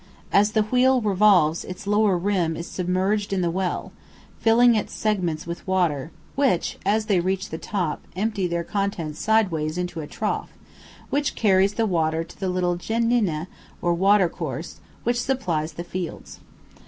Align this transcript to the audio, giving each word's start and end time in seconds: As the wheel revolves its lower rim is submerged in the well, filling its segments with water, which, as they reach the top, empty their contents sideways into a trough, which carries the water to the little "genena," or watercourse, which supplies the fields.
As 0.33 0.53
the 0.53 0.63
wheel 0.63 0.99
revolves 0.99 1.63
its 1.63 1.85
lower 1.85 2.17
rim 2.17 2.57
is 2.57 2.65
submerged 2.67 3.31
in 3.31 3.41
the 3.41 3.51
well, 3.51 3.91
filling 4.39 4.73
its 4.73 4.95
segments 4.95 5.45
with 5.45 5.67
water, 5.67 6.09
which, 6.33 6.79
as 6.83 7.05
they 7.05 7.19
reach 7.19 7.51
the 7.51 7.59
top, 7.59 8.01
empty 8.15 8.47
their 8.47 8.63
contents 8.63 9.19
sideways 9.19 9.77
into 9.77 9.99
a 10.01 10.07
trough, 10.07 10.49
which 11.11 11.35
carries 11.35 11.75
the 11.75 11.85
water 11.85 12.23
to 12.23 12.39
the 12.39 12.49
little 12.49 12.77
"genena," 12.77 13.45
or 13.79 13.93
watercourse, 13.93 14.79
which 15.03 15.21
supplies 15.21 15.73
the 15.73 15.83
fields. 15.83 16.39